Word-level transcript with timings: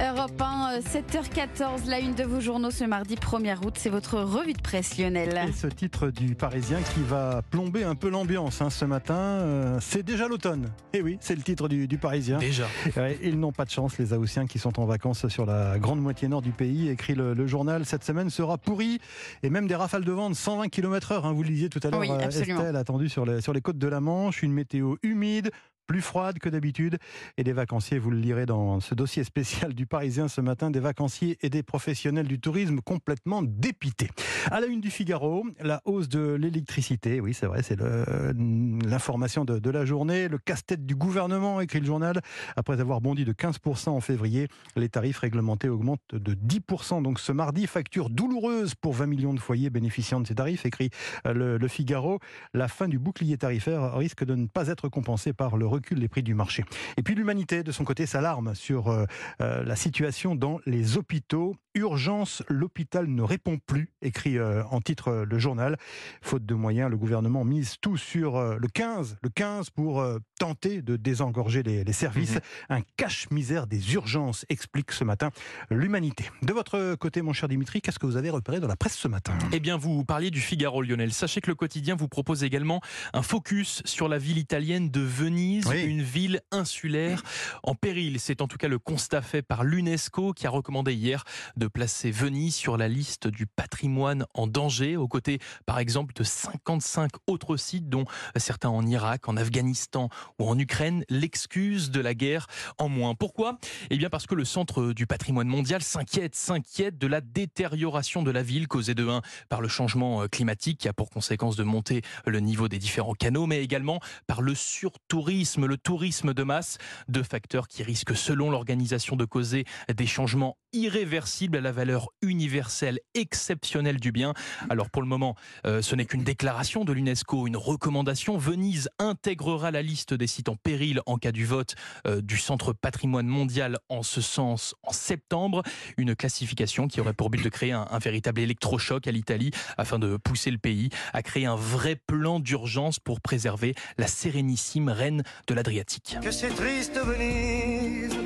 Europe 0.00 0.40
1, 0.40 0.78
7h14, 0.80 1.86
la 1.88 2.00
une 2.00 2.14
de 2.14 2.24
vos 2.24 2.40
journaux 2.40 2.70
ce 2.70 2.84
mardi 2.84 3.14
1er 3.14 3.58
août, 3.64 3.74
c'est 3.76 3.90
votre 3.90 4.18
revue 4.20 4.54
de 4.54 4.60
presse 4.60 4.96
Lionel. 4.98 5.48
Et 5.48 5.52
ce 5.52 5.66
titre 5.66 6.08
du 6.08 6.34
Parisien 6.34 6.78
qui 6.94 7.00
va 7.02 7.42
plomber 7.50 7.84
un 7.84 7.94
peu 7.94 8.08
l'ambiance 8.08 8.62
hein, 8.62 8.70
ce 8.70 8.84
matin, 8.86 9.14
euh, 9.14 9.78
c'est 9.80 10.02
déjà 10.02 10.26
l'automne. 10.28 10.70
Et 10.94 11.02
oui, 11.02 11.18
c'est 11.20 11.36
le 11.36 11.42
titre 11.42 11.68
du, 11.68 11.86
du 11.86 11.98
Parisien. 11.98 12.38
Déjà. 12.38 12.66
Ouais, 12.96 13.18
ils 13.22 13.38
n'ont 13.38 13.52
pas 13.52 13.66
de 13.66 13.70
chance, 13.70 13.98
les 13.98 14.12
Aoussiens 14.12 14.46
qui 14.46 14.58
sont 14.58 14.80
en 14.80 14.86
vacances 14.86 15.28
sur 15.28 15.46
la 15.46 15.78
grande 15.78 16.00
moitié 16.00 16.28
nord 16.28 16.42
du 16.42 16.52
pays, 16.52 16.88
écrit 16.88 17.14
le, 17.14 17.34
le 17.34 17.46
journal. 17.46 17.84
Cette 17.84 18.04
semaine 18.04 18.30
sera 18.30 18.56
pourrie 18.56 18.98
et 19.42 19.50
même 19.50 19.66
des 19.66 19.74
rafales 19.76 20.04
de 20.04 20.12
vent 20.12 20.30
de 20.30 20.34
120 20.34 20.68
km/h. 20.68 21.24
Hein, 21.24 21.32
vous 21.32 21.42
le 21.42 21.50
disiez 21.50 21.68
tout 21.68 21.80
à 21.82 21.90
l'heure, 21.90 22.00
Oui, 22.00 22.10
euh, 22.10 22.18
absolument. 22.18 22.60
Estelle, 22.60 22.76
attendu 22.76 23.08
sur 23.08 23.26
les, 23.26 23.40
sur 23.42 23.52
les 23.52 23.60
côtes 23.60 23.78
de 23.78 23.88
la 23.88 24.00
Manche, 24.00 24.42
une 24.42 24.52
météo 24.52 24.96
humide 25.02 25.50
plus 25.86 26.00
froide 26.00 26.38
que 26.38 26.48
d'habitude 26.48 26.98
et 27.36 27.44
des 27.44 27.52
vacanciers, 27.52 27.98
vous 27.98 28.10
le 28.10 28.18
lirez 28.18 28.46
dans 28.46 28.80
ce 28.80 28.94
dossier 28.94 29.24
spécial 29.24 29.74
du 29.74 29.86
Parisien 29.86 30.28
ce 30.28 30.40
matin, 30.40 30.70
des 30.70 30.80
vacanciers 30.80 31.38
et 31.42 31.50
des 31.50 31.62
professionnels 31.62 32.26
du 32.26 32.40
tourisme 32.40 32.80
complètement 32.80 33.42
dépités. 33.42 34.10
À 34.50 34.60
la 34.60 34.66
une 34.66 34.80
du 34.80 34.90
Figaro, 34.90 35.44
la 35.60 35.80
hausse 35.84 36.08
de 36.08 36.34
l'électricité, 36.34 37.20
oui 37.20 37.34
c'est 37.34 37.46
vrai, 37.46 37.62
c'est 37.62 37.78
l'information 37.80 39.44
de, 39.44 39.58
de 39.58 39.70
la 39.70 39.84
journée, 39.84 40.28
le 40.28 40.38
casse-tête 40.38 40.86
du 40.86 40.94
gouvernement, 40.94 41.60
écrit 41.60 41.80
le 41.80 41.86
journal, 41.86 42.20
après 42.56 42.80
avoir 42.80 43.00
bondi 43.00 43.24
de 43.24 43.32
15% 43.32 43.90
en 43.90 44.00
février, 44.00 44.48
les 44.76 44.88
tarifs 44.88 45.18
réglementés 45.18 45.68
augmentent 45.68 46.14
de 46.14 46.34
10%. 46.34 47.02
Donc 47.02 47.20
ce 47.20 47.32
mardi, 47.32 47.66
facture 47.66 48.10
douloureuse 48.10 48.74
pour 48.74 48.94
20 48.94 49.06
millions 49.06 49.34
de 49.34 49.40
foyers 49.40 49.70
bénéficiant 49.70 50.20
de 50.20 50.26
ces 50.26 50.34
tarifs, 50.34 50.66
écrit 50.66 50.90
euh, 51.26 51.32
le, 51.32 51.58
le 51.58 51.68
Figaro. 51.68 52.20
La 52.52 52.68
fin 52.68 52.88
du 52.88 52.98
bouclier 52.98 53.36
tarifaire 53.36 53.96
risque 53.96 54.24
de 54.24 54.34
ne 54.34 54.46
pas 54.46 54.68
être 54.68 54.88
compensée 54.88 55.32
par 55.32 55.56
le 55.56 55.66
recul 55.74 56.00
des 56.00 56.08
prix 56.08 56.22
du 56.22 56.34
marché. 56.34 56.64
Et 56.96 57.02
puis 57.02 57.14
l'humanité, 57.14 57.62
de 57.62 57.72
son 57.72 57.84
côté, 57.84 58.06
s'alarme 58.06 58.54
sur 58.54 58.88
euh, 58.88 59.04
euh, 59.40 59.64
la 59.64 59.76
situation 59.76 60.34
dans 60.34 60.60
les 60.66 60.96
hôpitaux. 60.96 61.56
Urgence, 61.74 62.42
l'hôpital 62.48 63.06
ne 63.08 63.22
répond 63.22 63.58
plus, 63.66 63.90
écrit 64.00 64.38
euh, 64.38 64.62
en 64.70 64.80
titre 64.80 65.08
euh, 65.08 65.24
le 65.24 65.38
journal. 65.38 65.76
Faute 66.22 66.46
de 66.46 66.54
moyens, 66.54 66.88
le 66.88 66.96
gouvernement 66.96 67.44
mise 67.44 67.76
tout 67.80 67.96
sur 67.96 68.36
euh, 68.36 68.56
le 68.60 68.68
15, 68.68 69.16
le 69.22 69.28
15 69.28 69.70
pour 69.70 70.04
tenter 70.38 70.82
de 70.82 70.96
désengorger 70.96 71.62
les, 71.62 71.82
les 71.84 71.92
services. 71.92 72.38
Un 72.68 72.80
cache-misère 72.96 73.66
des 73.66 73.94
urgences, 73.94 74.44
explique 74.48 74.92
ce 74.92 75.04
matin 75.04 75.30
l'humanité. 75.70 76.30
De 76.42 76.52
votre 76.52 76.94
côté, 76.94 77.22
mon 77.22 77.32
cher 77.32 77.48
Dimitri, 77.48 77.80
qu'est-ce 77.80 77.98
que 77.98 78.06
vous 78.06 78.16
avez 78.16 78.30
repéré 78.30 78.60
dans 78.60 78.68
la 78.68 78.76
presse 78.76 78.96
ce 78.96 79.08
matin? 79.08 79.36
Eh 79.52 79.60
bien, 79.60 79.76
vous 79.76 80.04
parliez 80.04 80.30
du 80.30 80.40
Figaro, 80.40 80.82
Lionel. 80.82 81.12
Sachez 81.12 81.40
que 81.40 81.50
le 81.50 81.54
quotidien 81.54 81.96
vous 81.96 82.08
propose 82.08 82.44
également 82.44 82.80
un 83.12 83.22
focus 83.22 83.82
sur 83.84 84.08
la 84.08 84.18
ville 84.18 84.38
italienne 84.38 84.90
de 84.90 85.00
Venise, 85.00 85.66
Oui. 85.66 85.82
une 85.84 86.02
ville 86.02 86.40
insulaire 86.52 87.22
en 87.62 87.74
péril. 87.74 88.20
C'est 88.20 88.40
en 88.42 88.48
tout 88.48 88.58
cas 88.58 88.68
le 88.68 88.78
constat 88.78 89.22
fait 89.22 89.42
par 89.42 89.64
l'UNESCO 89.64 90.32
qui 90.32 90.46
a 90.46 90.50
recommandé 90.50 90.94
hier 90.94 91.24
de 91.56 91.63
placer 91.68 92.10
Venise 92.10 92.54
sur 92.54 92.76
la 92.76 92.88
liste 92.88 93.26
du 93.26 93.46
patrimoine 93.46 94.26
en 94.34 94.46
danger, 94.46 94.96
aux 94.96 95.08
côtés, 95.08 95.38
par 95.66 95.78
exemple, 95.78 96.14
de 96.14 96.24
55 96.24 97.10
autres 97.26 97.56
sites, 97.56 97.88
dont 97.88 98.04
certains 98.36 98.68
en 98.68 98.86
Irak, 98.86 99.28
en 99.28 99.36
Afghanistan 99.36 100.08
ou 100.38 100.48
en 100.48 100.58
Ukraine. 100.58 101.04
L'excuse 101.08 101.90
de 101.90 102.00
la 102.00 102.14
guerre 102.14 102.46
en 102.78 102.88
moins. 102.88 103.14
Pourquoi? 103.14 103.58
Eh 103.90 103.96
bien, 103.96 104.10
parce 104.10 104.26
que 104.26 104.34
le 104.34 104.44
Centre 104.44 104.92
du 104.92 105.06
patrimoine 105.06 105.48
mondial 105.48 105.82
s'inquiète, 105.82 106.34
s'inquiète 106.34 106.98
de 106.98 107.06
la 107.06 107.20
détérioration 107.20 108.22
de 108.22 108.30
la 108.30 108.42
ville 108.42 108.68
causée 108.68 108.94
de 108.94 109.08
1 109.08 109.22
par 109.48 109.60
le 109.60 109.68
changement 109.68 110.26
climatique 110.28 110.78
qui 110.78 110.88
a 110.88 110.92
pour 110.92 111.10
conséquence 111.10 111.56
de 111.56 111.64
monter 111.64 112.02
le 112.26 112.40
niveau 112.40 112.68
des 112.68 112.78
différents 112.78 113.14
canaux, 113.14 113.46
mais 113.46 113.62
également 113.62 114.00
par 114.26 114.42
le 114.42 114.54
surtourisme, 114.54 115.66
le 115.66 115.76
tourisme 115.76 116.34
de 116.34 116.42
masse, 116.42 116.78
deux 117.08 117.22
facteurs 117.22 117.68
qui 117.68 117.82
risquent, 117.82 118.16
selon 118.16 118.50
l'organisation, 118.50 119.16
de 119.16 119.24
causer 119.24 119.64
des 119.94 120.06
changements 120.06 120.56
irréversibles 120.74 121.56
à 121.56 121.60
la 121.60 121.72
valeur 121.72 122.08
universelle 122.20 123.00
exceptionnelle 123.14 123.98
du 123.98 124.12
bien. 124.12 124.34
Alors 124.68 124.90
pour 124.90 125.00
le 125.00 125.08
moment, 125.08 125.36
euh, 125.66 125.80
ce 125.80 125.94
n'est 125.94 126.04
qu'une 126.04 126.24
déclaration 126.24 126.84
de 126.84 126.92
l'UNESCO, 126.92 127.46
une 127.46 127.56
recommandation. 127.56 128.36
Venise 128.36 128.90
intégrera 128.98 129.70
la 129.70 129.80
liste 129.80 130.12
des 130.12 130.26
sites 130.26 130.48
en 130.48 130.56
péril 130.56 131.00
en 131.06 131.16
cas 131.16 131.32
du 131.32 131.46
vote 131.46 131.74
euh, 132.06 132.20
du 132.20 132.36
Centre 132.36 132.72
patrimoine 132.72 133.26
mondial 133.26 133.78
en 133.88 134.02
ce 134.02 134.20
sens 134.20 134.74
en 134.82 134.92
septembre. 134.92 135.62
Une 135.96 136.14
classification 136.14 136.88
qui 136.88 137.00
aurait 137.00 137.14
pour 137.14 137.30
but 137.30 137.42
de 137.42 137.48
créer 137.48 137.72
un, 137.72 137.86
un 137.90 137.98
véritable 137.98 138.40
électrochoc 138.40 139.06
à 139.06 139.12
l'Italie 139.12 139.52
afin 139.78 139.98
de 139.98 140.16
pousser 140.16 140.50
le 140.50 140.58
pays 140.58 140.90
à 141.12 141.22
créer 141.22 141.46
un 141.46 141.56
vrai 141.56 141.96
plan 142.06 142.40
d'urgence 142.40 142.98
pour 142.98 143.20
préserver 143.20 143.74
la 143.98 144.06
sérénissime 144.06 144.88
reine 144.88 145.22
de 145.46 145.54
l'Adriatique. 145.54 146.16
que 146.22 146.30
c'est 146.30 146.54
triste 146.54 146.98
Venise, 146.98 148.16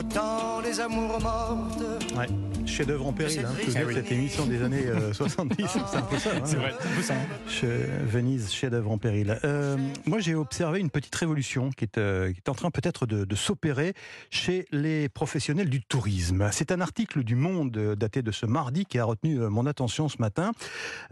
autant 0.00 0.60
les 0.62 0.80
amours 0.80 1.20
mortes. 1.20 2.49
Chef-d'œuvre 2.66 3.06
en 3.06 3.12
péril, 3.12 3.40
hein, 3.44 3.52
triste. 3.60 3.78
cette 3.92 4.12
émission 4.12 4.46
des 4.46 4.62
années 4.62 4.86
euh, 4.86 5.12
70, 5.14 5.66
c'est 5.68 5.96
un 5.96 6.02
peu 6.02 6.18
ça. 6.18 6.30
hein. 7.14 7.16
Che- 7.48 7.64
Venise, 8.06 8.50
chef-d'œuvre 8.52 8.90
en 8.90 8.98
péril. 8.98 9.38
Euh, 9.44 9.76
moi, 10.06 10.18
j'ai 10.20 10.34
observé 10.34 10.80
une 10.80 10.90
petite 10.90 11.14
révolution 11.14 11.70
qui 11.70 11.84
est, 11.84 11.98
euh, 11.98 12.32
qui 12.32 12.38
est 12.38 12.48
en 12.48 12.54
train 12.54 12.70
peut-être 12.70 13.06
de, 13.06 13.24
de 13.24 13.34
s'opérer 13.34 13.94
chez 14.30 14.66
les 14.72 15.08
professionnels 15.08 15.68
du 15.70 15.82
tourisme. 15.82 16.48
C'est 16.52 16.72
un 16.72 16.80
article 16.80 17.24
du 17.24 17.34
Monde 17.34 17.76
euh, 17.76 17.94
daté 17.96 18.22
de 18.22 18.30
ce 18.30 18.46
mardi 18.46 18.84
qui 18.84 18.98
a 18.98 19.04
retenu 19.04 19.40
euh, 19.40 19.48
mon 19.50 19.66
attention 19.66 20.08
ce 20.08 20.18
matin. 20.18 20.52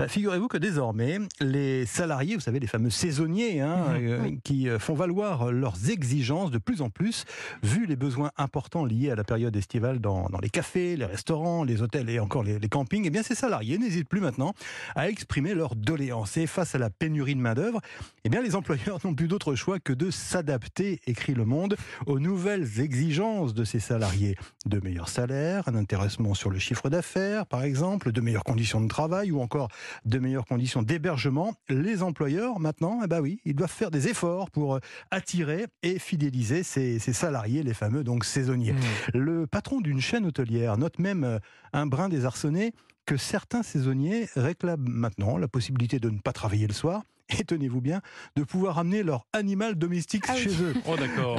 Euh, 0.00 0.08
Figurez-vous 0.08 0.48
que 0.48 0.58
désormais, 0.58 1.18
les 1.40 1.86
salariés, 1.86 2.34
vous 2.34 2.40
savez, 2.40 2.60
les 2.60 2.66
fameux 2.66 2.90
saisonniers, 2.90 3.60
hein, 3.60 3.76
euh, 4.00 4.30
qui 4.44 4.68
euh, 4.68 4.78
font 4.78 4.94
valoir 4.94 5.50
leurs 5.52 5.90
exigences 5.90 6.50
de 6.50 6.58
plus 6.58 6.82
en 6.82 6.90
plus, 6.90 7.24
vu 7.62 7.86
les 7.86 7.96
besoins 7.96 8.30
importants 8.36 8.84
liés 8.84 9.10
à 9.10 9.14
la 9.14 9.24
période 9.24 9.54
estivale 9.56 9.98
dans, 10.00 10.28
dans 10.28 10.38
les 10.38 10.50
cafés, 10.50 10.96
les 10.96 11.04
restaurants, 11.04 11.37
les 11.64 11.82
hôtels 11.82 12.10
et 12.10 12.20
encore 12.20 12.42
les, 12.42 12.58
les 12.58 12.68
campings, 12.68 13.04
eh 13.06 13.10
bien 13.10 13.22
ces 13.22 13.34
salariés 13.34 13.78
n'hésitent 13.78 14.08
plus 14.08 14.20
maintenant 14.20 14.54
à 14.94 15.08
exprimer 15.08 15.54
leurs 15.54 15.74
doléances. 15.74 16.36
Et 16.36 16.46
face 16.46 16.74
à 16.74 16.78
la 16.78 16.90
pénurie 16.90 17.34
de 17.34 17.40
main-d'œuvre, 17.40 17.80
eh 18.24 18.28
bien 18.28 18.42
les 18.42 18.54
employeurs 18.54 18.98
n'ont 19.04 19.14
plus 19.14 19.28
d'autre 19.28 19.54
choix 19.54 19.78
que 19.78 19.92
de 19.92 20.10
s'adapter, 20.10 21.00
écrit 21.06 21.34
Le 21.34 21.44
Monde, 21.44 21.76
aux 22.06 22.20
nouvelles 22.20 22.80
exigences 22.80 23.54
de 23.54 23.64
ces 23.64 23.80
salariés. 23.80 24.36
De 24.66 24.80
meilleurs 24.80 25.08
salaires, 25.08 25.64
un 25.66 25.74
intéressement 25.74 26.34
sur 26.34 26.50
le 26.50 26.58
chiffre 26.58 26.90
d'affaires, 26.90 27.46
par 27.46 27.62
exemple, 27.62 28.12
de 28.12 28.20
meilleures 28.20 28.44
conditions 28.44 28.80
de 28.80 28.88
travail 28.88 29.30
ou 29.30 29.40
encore 29.40 29.68
de 30.04 30.18
meilleures 30.18 30.46
conditions 30.46 30.82
d'hébergement. 30.82 31.54
Les 31.68 32.02
employeurs, 32.02 32.60
maintenant, 32.60 33.00
eh 33.04 33.06
ben 33.06 33.20
oui, 33.20 33.40
ils 33.44 33.54
doivent 33.54 33.70
faire 33.70 33.90
des 33.90 34.08
efforts 34.08 34.50
pour 34.50 34.76
euh, 34.76 34.80
attirer 35.10 35.66
et 35.82 35.98
fidéliser 35.98 36.62
ces, 36.62 36.98
ces 36.98 37.12
salariés, 37.12 37.62
les 37.62 37.74
fameux 37.74 38.04
donc 38.04 38.24
saisonniers. 38.24 38.74
Le 39.14 39.46
patron 39.46 39.80
d'une 39.80 40.00
chaîne 40.00 40.26
hôtelière 40.26 40.76
note 40.78 40.98
même 40.98 41.24
euh, 41.28 41.38
un 41.72 41.86
brin 41.86 42.08
désarçonné 42.08 42.72
que 43.06 43.16
certains 43.16 43.62
saisonniers 43.62 44.28
réclament 44.36 44.88
maintenant 44.88 45.38
la 45.38 45.48
possibilité 45.48 45.98
de 45.98 46.10
ne 46.10 46.18
pas 46.18 46.32
travailler 46.32 46.66
le 46.66 46.74
soir 46.74 47.02
et 47.28 47.44
tenez-vous 47.44 47.80
bien, 47.80 48.00
de 48.36 48.42
pouvoir 48.44 48.78
amener 48.78 49.02
leur 49.02 49.26
animal 49.32 49.74
domestique 49.76 50.24
Ah 50.28 50.32
oui. 50.36 50.42
chez 50.44 50.62
eux. 50.62 50.74
Oh. 50.86 50.96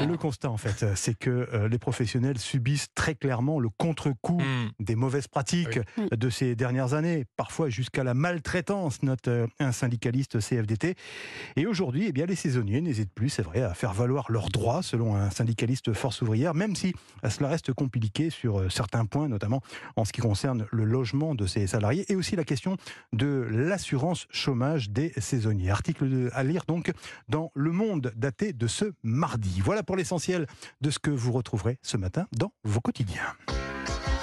Le 0.07 0.17
constat, 0.17 0.50
en 0.50 0.57
fait, 0.57 0.85
c'est 0.95 1.17
que 1.17 1.47
euh, 1.53 1.67
les 1.67 1.79
professionnels 1.79 2.38
subissent 2.38 2.88
très 2.95 3.16
clairement 3.16 3.59
le 3.59 3.69
contre-coup 3.69 4.39
Hmm. 4.39 4.69
des 4.79 4.95
mauvaises 4.95 5.28
pratiques 5.28 5.79
Oui. 5.97 6.07
de 6.11 6.29
ces 6.29 6.55
dernières 6.55 6.94
années, 6.94 7.25
parfois 7.35 7.69
jusqu'à 7.69 8.03
la 8.03 8.13
maltraitance, 8.13 9.01
note 9.03 9.28
euh, 9.28 9.47
un 9.59 9.72
syndicaliste 9.72 10.39
CFDT. 10.39 10.95
Et 11.55 11.66
aujourd'hui, 11.66 12.05
eh 12.07 12.11
bien, 12.11 12.25
les 12.25 12.35
saisonniers 12.35 12.81
n'hésitent 12.81 13.13
plus, 13.13 13.29
c'est 13.29 13.41
vrai, 13.41 13.61
à 13.61 13.73
faire 13.73 13.94
valoir 13.94 14.31
leurs 14.31 14.49
droits, 14.49 14.81
selon 14.83 15.16
un 15.16 15.29
syndicaliste 15.29 15.94
force 15.94 16.22
ouvrière, 16.22 16.53
même 16.53 16.75
si 16.75 16.94
euh, 17.23 17.29
cela 17.29 17.49
reste 17.49 17.73
compliqué 17.73 18.29
sur 18.29 18.72
certains 18.72 19.05
points, 19.05 19.28
notamment 19.28 19.61
en 19.95 20.05
ce 20.05 20.13
qui 20.13 20.22
concerne 20.22 20.66
le 20.72 20.83
logement 20.85 21.35
de 21.35 21.45
ces 21.47 21.67
salariés 21.67 22.05
et 22.11 22.16
aussi 22.16 22.35
la 22.35 22.44
question 22.44 22.78
de 23.13 23.47
l'assurance 23.49 24.28
chômage 24.31 24.89
des 24.89 25.11
saisonniers. 25.17 25.72
Article 25.79 26.29
à 26.34 26.44
lire 26.44 26.63
donc 26.67 26.91
dans 27.29 27.51
Le 27.56 27.72
Monde 27.72 28.12
daté 28.17 28.51
de 28.51 28.67
ce 28.67 28.91
mardi. 29.01 29.62
Voilà 29.63 29.81
pour 29.81 29.95
l'essentiel 29.95 30.45
de 30.81 30.90
ce 30.90 31.00
que 31.00 31.09
vous 31.09 31.31
retrouverez 31.31 31.79
ce 31.81 31.95
matin 31.95 32.28
dans 32.34 32.51
vos 32.66 32.81
quotidiens. 32.81 33.23